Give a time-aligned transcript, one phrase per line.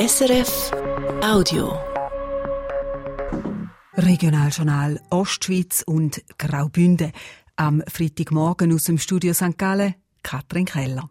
[0.00, 0.72] SRF
[1.22, 1.78] Audio.
[3.92, 7.12] Regionaljournal Ostschweiz und Graubünden.
[7.56, 9.58] Am Freitagmorgen aus dem Studio St.
[9.58, 11.10] Gallen, Katrin Keller.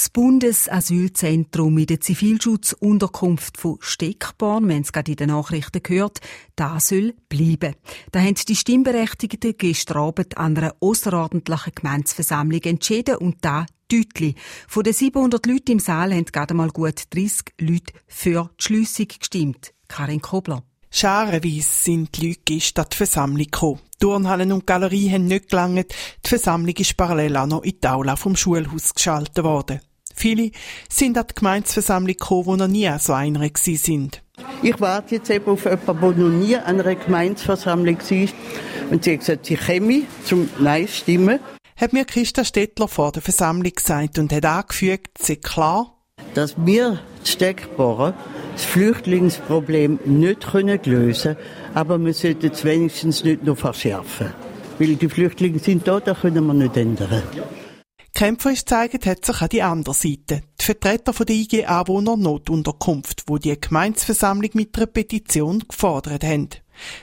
[0.00, 6.20] Das Bundesasylzentrum in der Zivilschutzunterkunft von Steckborn, wir haben es gerade in den Nachrichten gehört,
[6.56, 7.74] das soll bleiben.
[8.10, 14.36] Da haben die Stimmberechtigten gestern Abend an einer außerordentlichen Gemeinsversammlung entschieden und da deutlich.
[14.68, 19.08] Von den 700 Leuten im Saal haben gerade mal gut 30 Leute für die Schliessung
[19.08, 19.74] gestimmt.
[19.86, 20.62] Karin Kobler.
[20.90, 23.80] Scharenweise sind die Leute gestern die Versammlung gekommen.
[23.98, 25.94] Turnhallen und Galerie haben nicht gelangt.
[26.24, 29.80] Die Versammlung ist parallel auch noch in die Aula vom Schulhaus geschaltet worden.
[30.20, 30.50] Viele
[30.90, 34.22] sind an die Gemeinsversammlung gekommen, die noch nie so einer sind.
[34.62, 38.28] Ich warte jetzt eben auf jemanden, der noch nie an einer Gemeinsversammlung war.
[38.90, 41.40] Und sie hat gesagt, sie käme zum Nein stimmen.
[41.74, 45.96] Hat mir Christa Stettler vor der Versammlung gesagt und hat angefügt, ist klar,
[46.34, 48.12] dass wir die Steckbohrer
[48.52, 50.44] das Flüchtlingsproblem nicht
[50.84, 51.36] lösen können,
[51.72, 54.34] aber wir sollten es wenigstens nicht noch verschärfen.
[54.78, 57.22] Weil die Flüchtlinge sind da, das können wir nicht ändern.
[58.20, 60.42] Kämpferisch zeigt hat sich auch die andere Seite.
[60.60, 66.50] Die Vertreter der IG Anwohner Notunterkunft, wo die Gemeinsversammlung mit einer Petition gefordert haben.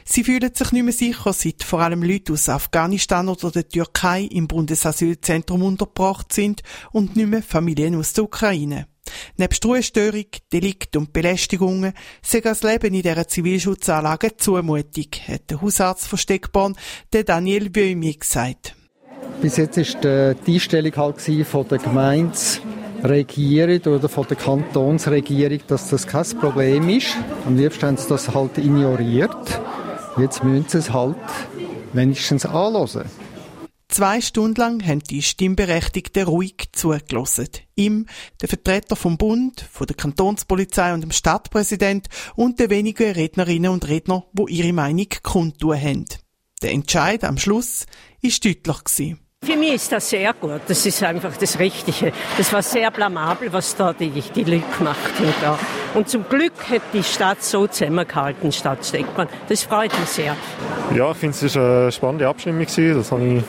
[0.06, 4.26] Sie fühlen sich nicht mehr sicher, seit vor allem Leute aus Afghanistan oder der Türkei
[4.26, 8.86] im Bundesasylzentrum untergebracht sind und nicht mehr Familien aus der Ukraine.
[9.38, 16.06] Nebst Ruhestörung, Delikt und Belästigungen sei das Leben in dieser Zivilschutzanlage zumutig, hat der Hausarzt
[16.06, 16.78] von Steckborn,
[17.12, 18.77] der Daniel Böhmi, gesagt.
[19.42, 26.08] Bis jetzt war die Einstellung halt von der Gemeinderegierung oder von der Kantonsregierung, dass das
[26.08, 27.16] kein Problem ist.
[27.46, 29.62] Am liebsten haben sie das halt ignoriert.
[30.18, 31.16] Jetzt müssen sie es halt
[31.94, 33.06] wenigstens anhören.
[33.90, 37.48] Zwei Stunden lang haben die Stimmberechtigten ruhig zugelassen.
[37.76, 38.06] Ihm,
[38.42, 43.88] der Vertreter vom Bund, von der Kantonspolizei und dem Stadtpräsident und den wenigen Rednerinnen und
[43.88, 46.06] Redner, wo ihre Meinung kundtun haben.
[46.64, 47.86] Der Entscheid am Schluss
[48.20, 49.20] ist deutlich gewesen.
[49.46, 50.62] Für mich ist das sehr gut.
[50.68, 52.12] Das ist einfach das Richtige.
[52.36, 55.34] Das war sehr blamabel, was da die, die Leute gemacht haben.
[55.40, 55.60] Da.
[55.94, 59.30] Und zum Glück hat die Stadt so zusammengehalten, Stadt Steckmann.
[59.48, 60.36] Das freut mich sehr.
[60.96, 62.66] Ja, ich finde, es war eine spannende Abstimmung.
[62.66, 63.44] Das habe ich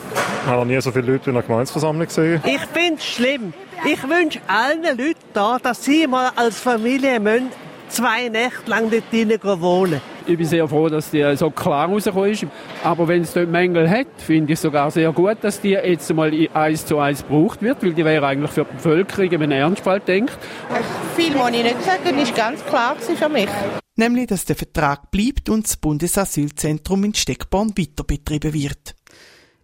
[0.45, 2.43] noch nie so viele Leute in einer Gemeinsversammlung gesehen.
[2.45, 3.53] Ich finde es schlimm.
[3.83, 7.49] Ich wünsche allen Leuten da, dass sie mal als Familie müssen,
[7.87, 12.31] zwei Nächte lang dort drinnen wohnen ich bin sehr froh, dass die so klar rausgekommen
[12.31, 12.45] ist.
[12.83, 16.31] Aber wenn es dort Mängel hat, finde ich sogar sehr gut, dass die jetzt mal
[16.53, 19.99] eins zu eins gebraucht wird, weil die wäre eigentlich für die Bevölkerung, wenn man Ernstfall
[19.99, 20.37] denkt.
[21.15, 23.49] Viel muss ich nicht sagen, ist ganz klar für mich.
[23.95, 28.95] Nämlich, dass der Vertrag bleibt und das Bundesasylzentrum in Steckborn weiterbetrieben wird.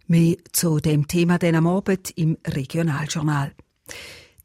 [0.08, 3.52] Mehr zu dem Thema dann am Abend im Regionaljournal.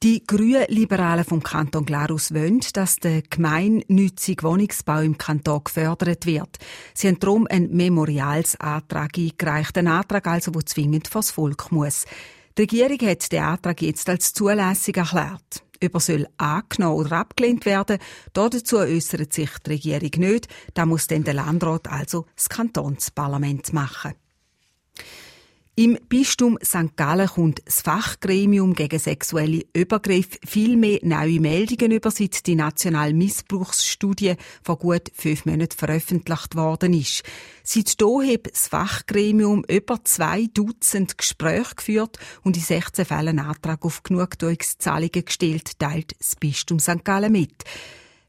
[0.04, 6.58] Die Grünliberalen vom Kanton Glarus wollen, dass der gemeinnützige Wohnungsbau im Kanton gefördert wird.
[6.96, 12.06] Sie haben darum einen Memorialsantrag eingereicht, einen Antrag also, der zwingend vors Volk muss.
[12.58, 15.64] Die Regierung hat den Antrag jetzt als zulässig erklärt.
[15.84, 18.00] Ob er soll angenommen oder abgelehnt werden,
[18.34, 20.48] dazu äußert sich die Regierung nicht.
[20.74, 24.16] Da muss dann der Landrat, also das Kantonsparlament, machen.
[25.82, 26.96] Im Bistum St.
[26.96, 33.16] Gallen kommt das Fachgremium gegen sexuelle Übergriffe viel mehr neue Meldungen über, seit die nationale
[33.16, 37.24] Missbrauchsstudie vor gut fünf Monaten veröffentlicht worden ist.
[37.64, 43.84] Seit hat das Fachgremium über zwei Dutzend Gespräche geführt und in 16 Fällen einen Antrag
[43.84, 47.04] auf Genugtuungszahlungen gestellt, teilt das Bistum St.
[47.04, 47.64] Gallen mit.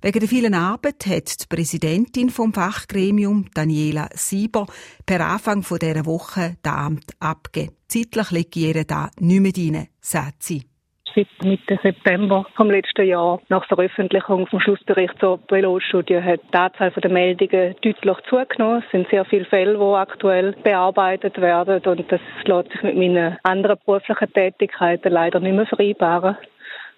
[0.05, 4.67] Wegen der vielen Arbeit hat die Präsidentin vom Fachgremium, Daniela Sieber,
[5.07, 7.77] per Anfang dieser Woche das Amt abgegeben.
[7.87, 10.65] Zeitlich liegt ihr da nicht mehr rein, sagt sie.
[11.15, 16.91] Seit Mitte September vom letzten Jahr, nach Veröffentlichung vom Schlussbericht zur Pilotstudie, hat die Anzahl
[16.91, 18.83] der Meldungen deutlich zugenommen.
[18.85, 23.37] Es sind sehr viele Fälle, die aktuell bearbeitet werden und das lässt sich mit meinen
[23.45, 26.39] anderen beruflichen Tätigkeiten leider nicht mehr vereinbaren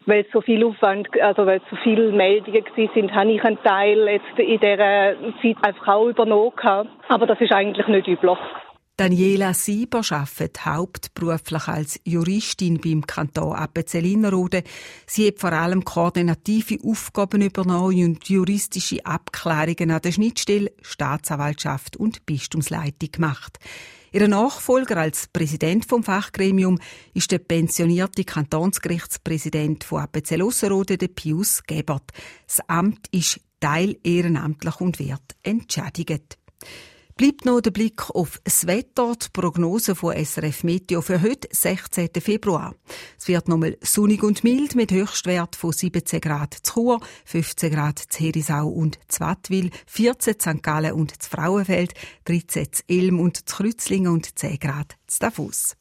[0.06, 3.44] weil es so viel Aufwand, also weil es so viele Meldungen gewesen sind, habe ich
[3.44, 6.52] einen Teil jetzt in dieser Zeit einfach auch übernommen.
[7.08, 8.38] Aber das ist eigentlich nicht üblich.
[8.96, 14.62] Daniela Sieber arbeitet hauptberuflich als Juristin beim Kanton Appenzell-Innerrhoden.
[15.04, 22.24] Sie hat vor allem koordinative Aufgaben übernommen und juristische Abklärungen an der Schnittstelle Staatsanwaltschaft und
[22.24, 23.58] Bistumsleitung gemacht.
[24.12, 26.78] Ihr Nachfolger als Präsident vom Fachgremium
[27.14, 32.12] ist der pensionierte Kantonsgerichtspräsident von Appenzell Ausserrhoden, der Pius Gebert.
[32.46, 36.38] Das Amt ist teil ehrenamtlich und wird entschädigt.
[37.16, 42.08] Bleibt noch der Blick auf das Wetter, die Prognose von SRF Meteo für heute, 16.
[42.20, 42.74] Februar.
[43.16, 48.00] Es wird nochmal sonnig und mild mit Höchstwert von 17 Grad zu Chur, 15 Grad
[48.00, 50.62] zu Herisau und zu Wattwil, 14 zu St.
[50.64, 51.94] Gallen und zu Frauenfeld,
[52.24, 55.76] 13 zu Ilm und zu Kreuzlingen und 10 Grad zu Davos.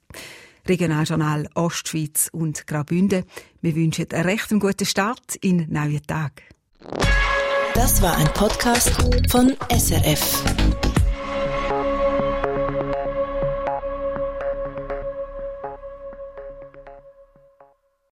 [0.68, 3.24] Regionaljournal Ostschweiz und Graubünden.
[3.59, 6.44] Wir wünschen einen recht guten Start in neuen Tag.
[7.74, 8.91] Das war ein Podcast
[9.31, 10.93] von SRF.